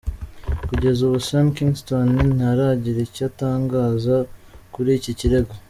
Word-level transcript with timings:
Kugeza 0.67 0.99
ubu 1.07 1.17
Sean 1.27 1.47
Kingston 1.55 2.09
ntaragira 2.37 2.99
icyo 3.07 3.23
atangaza 3.29 4.15
kuri 4.73 4.89
iki 4.99 5.11
kirego. 5.19 5.53